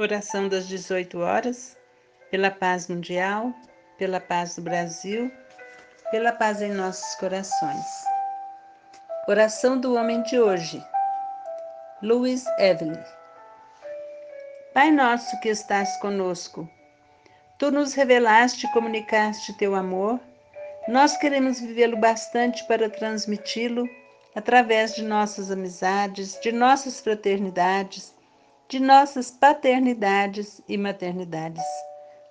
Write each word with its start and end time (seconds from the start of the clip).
Oração 0.00 0.48
das 0.48 0.68
18 0.68 1.18
horas, 1.18 1.76
pela 2.30 2.52
paz 2.52 2.86
mundial, 2.86 3.52
pela 3.98 4.20
paz 4.20 4.54
do 4.54 4.62
Brasil, 4.62 5.28
pela 6.12 6.30
paz 6.30 6.62
em 6.62 6.70
nossos 6.70 7.16
corações. 7.16 7.84
Oração 9.26 9.76
do 9.76 9.96
homem 9.96 10.22
de 10.22 10.38
hoje, 10.38 10.80
Louis 12.00 12.44
Evelyn. 12.60 13.02
Pai 14.72 14.92
nosso 14.92 15.36
que 15.40 15.48
estás 15.48 15.96
conosco, 15.96 16.70
tu 17.58 17.72
nos 17.72 17.92
revelaste 17.94 18.66
e 18.66 18.72
comunicaste 18.72 19.58
teu 19.58 19.74
amor, 19.74 20.20
nós 20.86 21.16
queremos 21.16 21.58
vivê-lo 21.58 21.96
bastante 21.96 22.64
para 22.68 22.88
transmiti-lo 22.88 23.84
através 24.32 24.94
de 24.94 25.02
nossas 25.02 25.50
amizades, 25.50 26.38
de 26.40 26.52
nossas 26.52 27.00
fraternidades, 27.00 28.16
de 28.68 28.78
nossas 28.78 29.30
paternidades 29.30 30.60
e 30.68 30.76
maternidades, 30.76 31.64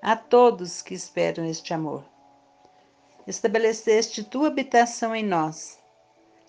a 0.03 0.15
todos 0.15 0.83
que 0.83 0.93
esperam 0.93 1.43
este 1.49 1.73
amor. 1.73 2.03
Estabeleceste 3.25 4.23
tua 4.23 4.47
habitação 4.47 5.15
em 5.15 5.23
nós. 5.23 5.79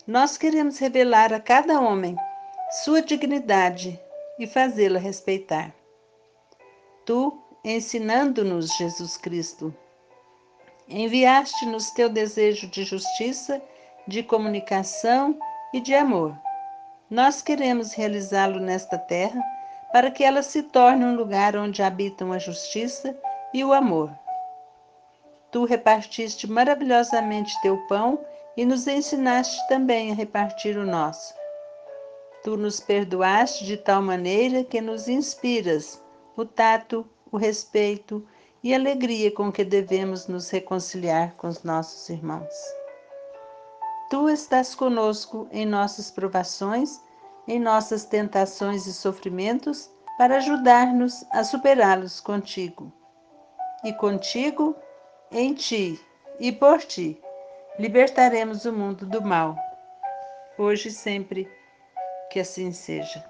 Nós 0.05 0.37
queremos 0.37 0.77
revelar 0.77 1.33
a 1.33 1.39
cada 1.39 1.81
homem 1.81 2.15
sua 2.83 3.01
dignidade 3.01 3.99
e 4.37 4.45
fazê-la 4.45 4.99
respeitar. 4.99 5.73
Tu, 7.03 7.35
ensinando-nos 7.65 8.71
Jesus 8.77 9.17
Cristo, 9.17 9.75
enviaste-nos 10.87 11.89
teu 11.91 12.09
desejo 12.09 12.67
de 12.67 12.83
justiça, 12.83 13.59
de 14.07 14.21
comunicação 14.21 15.37
e 15.73 15.81
de 15.81 15.95
amor. 15.95 16.37
Nós 17.09 17.41
queremos 17.41 17.93
realizá-lo 17.93 18.59
nesta 18.59 18.95
terra 18.95 19.58
para 19.91 20.11
que 20.11 20.23
ela 20.23 20.43
se 20.43 20.63
torne 20.63 21.03
um 21.05 21.15
lugar 21.15 21.55
onde 21.55 21.81
habitam 21.81 22.31
a 22.31 22.37
justiça 22.37 23.17
e 23.53 23.63
o 23.63 23.73
amor. 23.73 24.11
Tu 25.51 25.65
repartiste 25.65 26.47
maravilhosamente 26.47 27.59
teu 27.61 27.77
pão 27.87 28.19
e 28.55 28.65
nos 28.65 28.87
ensinaste 28.87 29.67
também 29.67 30.11
a 30.11 30.15
repartir 30.15 30.77
o 30.77 30.85
nosso. 30.85 31.33
Tu 32.43 32.55
nos 32.55 32.79
perdoaste 32.79 33.65
de 33.65 33.77
tal 33.77 34.01
maneira 34.01 34.63
que 34.63 34.79
nos 34.79 35.07
inspiras 35.07 36.01
o 36.37 36.45
tato, 36.45 37.05
o 37.31 37.37
respeito 37.37 38.25
e 38.63 38.73
a 38.73 38.77
alegria 38.77 39.31
com 39.31 39.51
que 39.51 39.63
devemos 39.63 40.27
nos 40.27 40.49
reconciliar 40.49 41.33
com 41.35 41.47
os 41.47 41.63
nossos 41.63 42.09
irmãos. 42.09 42.53
Tu 44.09 44.29
estás 44.29 44.73
conosco 44.75 45.47
em 45.51 45.65
nossas 45.65 46.09
provações 46.09 47.01
em 47.49 47.59
nossas 47.59 48.05
tentações 48.05 48.85
e 48.85 48.93
sofrimentos 48.93 49.89
para 50.19 50.37
ajudar-nos 50.37 51.25
a 51.31 51.43
superá-los 51.43 52.19
contigo. 52.19 52.93
E 53.83 53.91
contigo, 53.91 54.75
em 55.31 55.55
ti 55.55 55.99
e 56.39 56.51
por 56.51 56.79
ti, 56.79 57.19
libertaremos 57.79 58.65
o 58.65 58.71
mundo 58.71 59.05
do 59.05 59.21
mal. 59.21 59.55
Hoje 60.59 60.89
e 60.89 60.91
sempre, 60.91 61.49
que 62.31 62.39
assim 62.39 62.71
seja. 62.71 63.25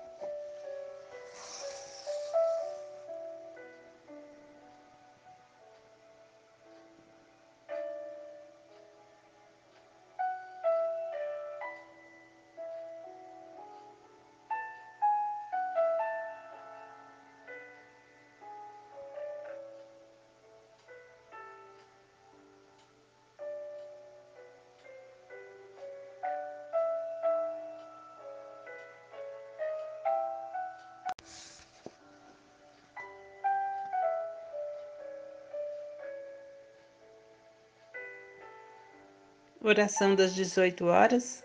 Oração 39.61 40.15
das 40.15 40.33
18 40.35 40.85
horas, 40.85 41.43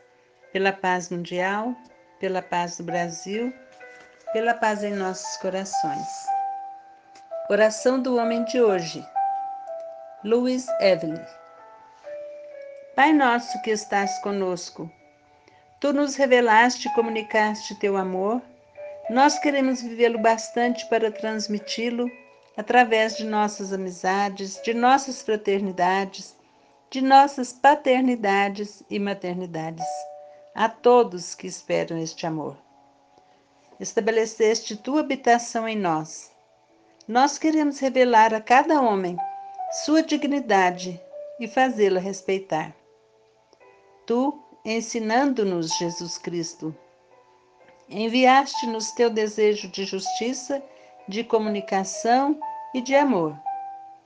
pela 0.52 0.72
paz 0.72 1.10
mundial, 1.10 1.75
pela 2.20 2.41
paz 2.41 2.76
do 2.76 2.84
Brasil, 2.84 3.52
pela 4.32 4.54
paz 4.54 4.84
em 4.84 4.92
nossos 4.92 5.36
corações. 5.38 6.06
Oração 7.50 8.00
do 8.00 8.16
homem 8.16 8.44
de 8.44 8.62
hoje, 8.62 9.04
Louis 10.22 10.64
Evelyn. 10.80 11.20
Pai 12.94 13.12
nosso 13.12 13.60
que 13.62 13.72
estás 13.72 14.16
conosco, 14.20 14.88
tu 15.81 15.92
nos 15.92 16.14
revelaste 16.14 16.86
e 16.86 16.94
comunicaste 16.94 17.75
teu 17.81 17.96
amor, 17.96 18.41
nós 19.10 19.41
queremos 19.41 19.82
vivê-lo 19.82 20.20
bastante 20.20 20.88
para 20.88 21.10
transmiti-lo 21.10 22.08
através 22.56 23.16
de 23.16 23.25
nossas 23.25 23.72
amizades, 23.72 24.62
de 24.62 24.72
nossas 24.72 25.20
fraternidades 25.20 26.36
de 26.91 27.00
nossas 27.00 27.53
paternidades 27.53 28.83
e 28.89 28.99
maternidades, 28.99 29.84
a 30.55 30.69
todos 30.69 31.34
que 31.34 31.47
esperam 31.47 31.99
este 31.99 32.27
amor. 32.27 32.56
Estabeleceste 33.81 34.77
tua 34.77 35.00
habitação 35.00 35.67
em 35.67 35.77
nós. 35.77 36.31
Nós 37.09 37.37
queremos 37.37 37.81
revelar 37.81 38.33
a 38.33 38.41
cada 38.41 38.81
homem 38.81 39.17
sua 39.84 40.03
dignidade 40.03 41.00
e 41.41 41.49
fazê-la 41.49 41.99
respeitar. 41.99 42.75
Tu, 44.06 44.39
ensinando-nos 44.65 45.77
Jesus 45.77 46.17
Cristo, 46.17 46.75
enviaste-nos 47.89 48.93
teu 48.93 49.11
desejo 49.11 49.69
de 49.69 49.84
justiça, 49.84 50.62
de 51.09 51.25
comunicação 51.25 52.39
e 52.73 52.81
de 52.81 52.94
amor. 52.94 53.37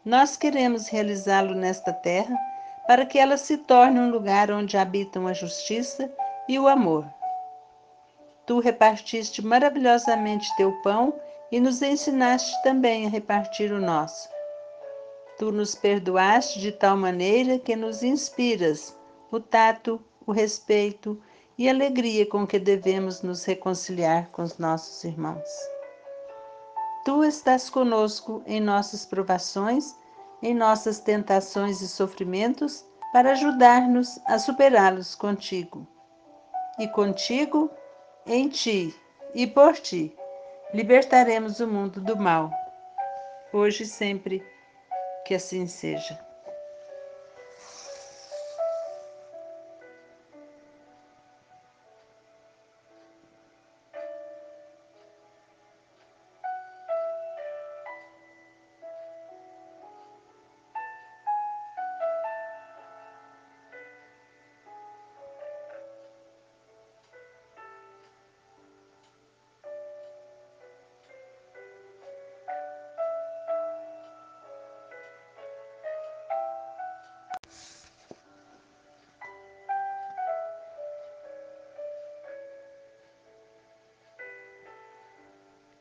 Nós 0.05 0.37
queremos 0.37 0.89
realizá-lo 0.89 1.55
nesta 1.55 1.93
terra 1.93 2.35
para 2.89 3.05
que 3.05 3.19
ela 3.19 3.37
se 3.37 3.59
torne 3.59 4.01
um 4.01 4.11
lugar 4.11 4.51
onde 4.51 4.79
habitam 4.79 5.27
a 5.27 5.35
justiça 5.35 6.11
e 6.49 6.59
o 6.59 6.67
amor. 6.67 7.05
Tu 8.47 8.59
repartiste 8.61 9.45
maravilhosamente 9.45 10.49
teu 10.57 10.73
pão 10.81 11.13
e 11.53 11.61
nos 11.61 11.83
ensinaste 11.83 12.51
também 12.63 13.05
a 13.05 13.11
repartir 13.11 13.71
o 13.73 13.79
nosso. 13.79 14.31
Tu 15.37 15.53
nos 15.53 15.75
perdoaste 15.75 16.61
de 16.61 16.73
tal 16.73 16.97
maneira 16.97 17.59
que 17.59 17.77
nos 17.77 18.03
inspiras 18.03 18.97
o 19.31 19.39
tato, 19.39 20.03
o 20.27 20.33
respeito 20.33 21.21
e 21.59 21.69
a 21.69 21.73
alegria 21.73 22.25
com 22.25 22.47
que 22.47 22.59
devemos 22.59 23.21
nos 23.21 23.45
reconciliar 23.45 24.31
com 24.31 24.41
os 24.41 24.57
nossos 24.57 25.05
irmãos. 25.05 25.49
Tu 27.05 27.23
estás 27.23 27.69
conosco 27.69 28.43
em 28.47 28.63
nossas 28.63 29.05
provações 29.05 29.95
em 30.43 30.55
nossas 30.55 31.01
tentações 31.01 31.81
e 31.81 31.89
sofrimentos 31.89 32.85
para 33.13 33.33
ajudar-nos 33.33 34.21
a 34.27 34.39
superá-los 34.39 35.15
contigo. 35.15 35.87
E 36.79 36.87
contigo, 36.89 37.71
em 38.27 38.49
ti 38.49 38.95
e 39.35 39.47
por 39.47 39.75
ti, 39.75 40.15
libertaremos 40.73 41.61
o 41.61 41.67
mundo 41.67 42.01
do 42.01 42.17
mal. 42.17 42.51
Hoje 43.53 43.85
e 43.85 43.87
sempre, 43.87 44.45
que 45.25 45.35
assim 45.35 45.67
seja. 45.67 46.28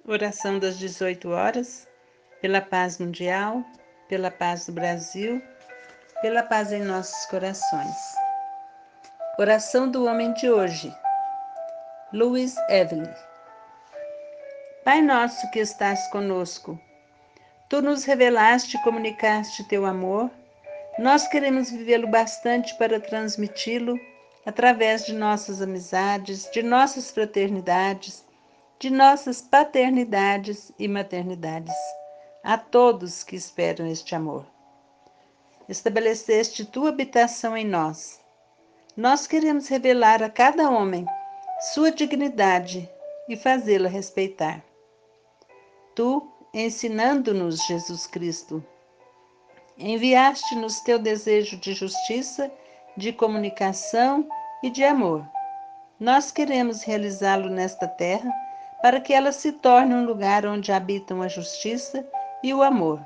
Oração 0.09 0.57
das 0.57 0.79
18 0.79 1.29
horas, 1.31 1.85
pela 2.39 2.61
paz 2.61 2.97
mundial, 2.97 3.61
pela 4.07 4.31
paz 4.31 4.65
do 4.65 4.71
Brasil, 4.71 5.43
pela 6.21 6.41
paz 6.41 6.71
em 6.71 6.81
nossos 6.81 7.25
corações. 7.25 7.93
Oração 9.37 9.91
do 9.91 10.05
homem 10.05 10.31
de 10.31 10.49
hoje, 10.49 10.95
Louis 12.13 12.55
Evelyn. 12.69 13.13
Pai 14.85 15.01
nosso 15.01 15.51
que 15.51 15.59
estás 15.59 16.07
conosco, 16.07 16.79
tu 17.67 17.81
nos 17.81 18.05
revelaste 18.05 18.77
e 18.77 18.83
comunicaste 18.83 19.67
teu 19.67 19.85
amor. 19.85 20.31
Nós 20.97 21.27
queremos 21.27 21.69
vivê-lo 21.69 22.07
bastante 22.07 22.73
para 22.77 22.97
transmiti-lo 22.97 23.99
através 24.45 25.05
de 25.05 25.11
nossas 25.11 25.61
amizades, 25.61 26.49
de 26.49 26.63
nossas 26.63 27.11
fraternidades, 27.11 28.25
de 28.79 28.91
nossas 28.91 29.41
paternidades 29.41 30.71
e 30.77 30.87
maternidades, 30.87 31.73
a 32.43 32.57
todos 32.57 33.23
que 33.23 33.35
esperam 33.35 33.87
este 33.87 34.13
amor. 34.13 34.45
Estabeleceste 35.67 36.63
tua 36.63 36.89
habitação 36.89 37.57
em 37.57 37.65
nós. 37.65 38.21
Nós 38.95 39.25
queremos 39.25 39.67
revelar 39.67 40.21
a 40.21 40.29
cada 40.29 40.69
homem 40.69 41.05
sua 41.73 41.91
dignidade 41.91 42.87
e 43.27 43.35
fazê-la 43.35 43.89
respeitar. 43.89 44.63
Tu, 45.95 46.31
ensinando-nos 46.53 47.65
Jesus 47.65 48.05
Cristo, 48.05 48.63
enviaste-nos 49.75 50.79
teu 50.81 50.99
desejo 50.99 51.57
de 51.57 51.73
justiça, 51.73 52.51
de 52.95 53.11
comunicação 53.11 54.27
e 54.61 54.69
de 54.69 54.83
amor. 54.83 55.27
Nós 55.99 56.31
queremos 56.31 56.83
realizá-lo 56.83 57.49
nesta 57.49 57.87
terra 57.87 58.31
para 58.87 59.01
que 59.01 59.11
ela 59.11 59.33
se 59.33 59.51
torne 59.51 59.93
um 59.93 60.05
lugar 60.05 60.45
onde 60.45 60.71
habitam 60.71 61.21
a 61.21 61.27
justiça 61.27 62.07
e 62.41 62.53
o 62.53 62.63
amor. 62.63 63.01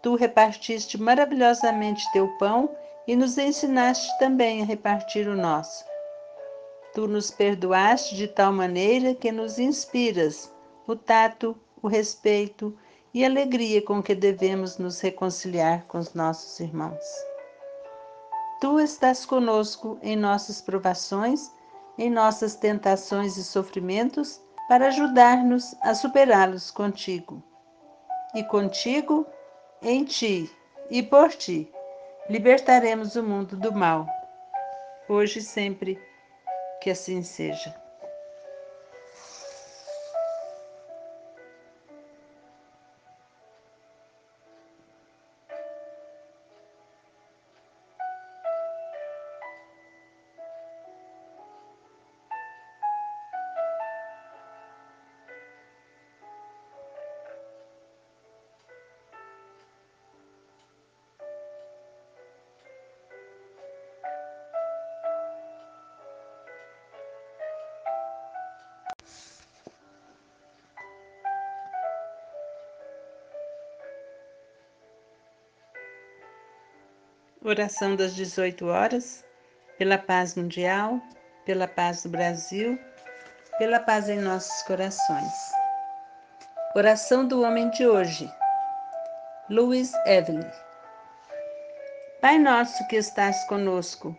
Tu 0.00 0.14
repartiste 0.14 0.96
maravilhosamente 0.96 2.10
teu 2.14 2.26
pão 2.38 2.74
e 3.06 3.14
nos 3.14 3.36
ensinaste 3.36 4.10
também 4.18 4.62
a 4.62 4.64
repartir 4.64 5.28
o 5.28 5.36
nosso. 5.36 5.84
Tu 6.94 7.06
nos 7.06 7.30
perdoaste 7.30 8.16
de 8.16 8.26
tal 8.26 8.50
maneira 8.50 9.14
que 9.14 9.30
nos 9.30 9.58
inspiras 9.58 10.50
o 10.86 10.96
tato, 10.96 11.54
o 11.82 11.86
respeito 11.86 12.74
e 13.12 13.26
alegria 13.26 13.82
com 13.82 14.02
que 14.02 14.14
devemos 14.14 14.78
nos 14.78 14.98
reconciliar 14.98 15.84
com 15.88 15.98
os 15.98 16.14
nossos 16.14 16.58
irmãos. 16.58 17.04
Tu 18.62 18.80
estás 18.80 19.26
conosco 19.26 19.98
em 20.00 20.16
nossas 20.16 20.62
provações, 20.62 21.52
em 21.98 22.08
nossas 22.08 22.54
tentações 22.54 23.36
e 23.36 23.44
sofrimentos, 23.44 24.40
para 24.68 24.88
ajudar-nos 24.88 25.74
a 25.82 25.94
superá-los 25.94 26.70
contigo. 26.70 27.42
E 28.34 28.44
contigo, 28.44 29.26
em 29.82 30.04
ti 30.04 30.50
e 30.90 31.02
por 31.02 31.30
ti, 31.30 31.70
libertaremos 32.30 33.16
o 33.16 33.22
mundo 33.22 33.56
do 33.56 33.72
mal. 33.72 34.06
Hoje 35.08 35.40
e 35.40 35.42
sempre, 35.42 35.98
que 36.80 36.90
assim 36.90 37.22
seja. 37.22 37.87
Oração 77.48 77.96
das 77.96 78.14
18 78.14 78.66
horas, 78.66 79.24
pela 79.78 79.96
paz 79.96 80.34
mundial, 80.34 81.00
pela 81.46 81.66
paz 81.66 82.02
do 82.02 82.10
Brasil, 82.10 82.78
pela 83.56 83.80
paz 83.80 84.06
em 84.10 84.18
nossos 84.18 84.62
corações. 84.64 85.32
Oração 86.76 87.26
do 87.26 87.40
homem 87.40 87.70
de 87.70 87.86
hoje, 87.86 88.30
Louis 89.48 89.90
Evelyn. 90.04 90.44
Pai 92.20 92.38
nosso 92.38 92.86
que 92.86 92.96
estás 92.96 93.42
conosco, 93.44 94.14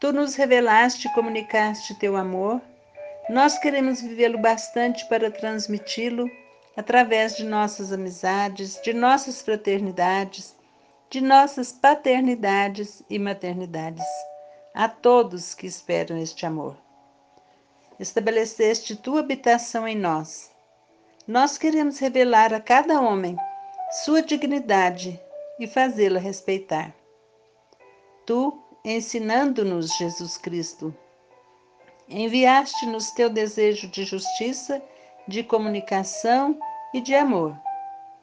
tu 0.00 0.12
nos 0.12 0.34
revelaste 0.34 1.06
e 1.06 1.12
comunicaste 1.12 1.96
teu 2.00 2.16
amor, 2.16 2.60
nós 3.30 3.56
queremos 3.56 4.00
vivê-lo 4.00 4.38
bastante 4.38 5.08
para 5.08 5.30
transmiti-lo 5.30 6.28
através 6.76 7.36
de 7.36 7.44
nossas 7.44 7.92
amizades, 7.92 8.80
de 8.82 8.92
nossas 8.92 9.40
fraternidades 9.40 10.60
de 11.12 11.20
nossas 11.20 11.70
paternidades 11.70 13.02
e 13.10 13.18
maternidades, 13.18 14.06
a 14.72 14.88
todos 14.88 15.52
que 15.52 15.66
esperam 15.66 16.16
este 16.16 16.46
amor. 16.46 16.74
Estabeleceste 18.00 18.96
tua 18.96 19.20
habitação 19.20 19.86
em 19.86 19.94
nós. 19.94 20.50
Nós 21.28 21.58
queremos 21.58 21.98
revelar 21.98 22.54
a 22.54 22.62
cada 22.62 22.98
homem 22.98 23.36
sua 24.02 24.22
dignidade 24.22 25.20
e 25.60 25.66
fazê-la 25.66 26.18
respeitar. 26.18 26.94
Tu, 28.24 28.58
ensinando-nos 28.82 29.94
Jesus 29.98 30.38
Cristo, 30.38 30.96
enviaste-nos 32.08 33.10
teu 33.10 33.28
desejo 33.28 33.86
de 33.88 34.04
justiça, 34.04 34.82
de 35.28 35.44
comunicação 35.44 36.58
e 36.94 37.02
de 37.02 37.14
amor. 37.14 37.54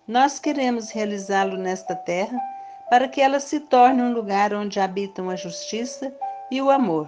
Nós 0.07 0.39
queremos 0.39 0.89
realizá-lo 0.89 1.55
nesta 1.55 1.93
terra 1.93 2.49
para 2.89 3.07
que 3.07 3.21
ela 3.21 3.39
se 3.39 3.59
torne 3.59 4.01
um 4.01 4.13
lugar 4.13 4.53
onde 4.53 4.79
habitam 4.79 5.29
a 5.29 5.35
justiça 5.35 6.13
e 6.49 6.61
o 6.61 6.69
amor. 6.69 7.07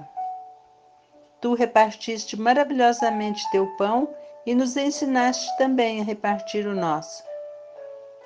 Tu 1.42 1.54
repartiste 1.56 2.40
maravilhosamente 2.40 3.50
teu 3.52 3.66
pão 3.78 4.08
e 4.46 4.54
nos 4.54 4.78
ensinaste 4.78 5.50
também 5.58 6.00
a 6.00 6.04
repartir 6.04 6.68
o 6.68 6.76
nosso. 6.76 7.24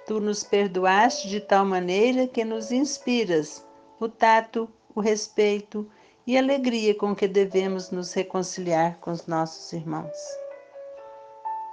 Tu 0.05 0.19
nos 0.19 0.43
perdoaste 0.43 1.29
de 1.29 1.39
tal 1.39 1.65
maneira 1.65 2.27
que 2.27 2.43
nos 2.43 2.71
inspiras 2.71 3.65
o 3.99 4.09
tato, 4.09 4.69
o 4.93 4.99
respeito 4.99 5.89
e 6.27 6.37
alegria 6.37 6.93
com 6.93 7.15
que 7.15 7.27
devemos 7.27 7.91
nos 7.91 8.13
reconciliar 8.13 8.97
com 8.99 9.11
os 9.11 9.27
nossos 9.27 9.71
irmãos. 9.73 10.17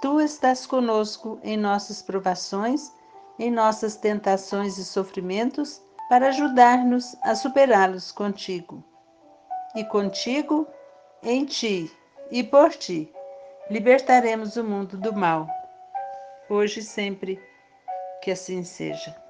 Tu 0.01 0.21
estás 0.21 0.65
conosco 0.65 1.39
em 1.43 1.57
nossas 1.57 2.01
provações 2.01 2.91
em 3.39 3.51
nossas 3.51 3.95
tentações 3.95 4.77
e 4.77 4.85
sofrimentos 4.85 5.81
para 6.09 6.27
ajudar-nos 6.27 7.15
a 7.23 7.35
superá-los 7.35 8.11
contigo. 8.11 8.83
E 9.75 9.83
contigo, 9.83 10.67
em 11.23 11.45
ti 11.45 11.91
e 12.29 12.43
por 12.43 12.71
ti, 12.71 13.11
libertaremos 13.69 14.55
o 14.57 14.63
mundo 14.63 14.97
do 14.97 15.13
mal. 15.13 15.47
Hoje 16.49 16.81
e 16.81 16.83
sempre, 16.83 17.39
que 18.21 18.31
assim 18.31 18.63
seja. 18.63 19.22